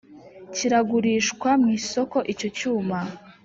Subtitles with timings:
[0.53, 2.99] kiragurishwa mu isoko icyo cyuma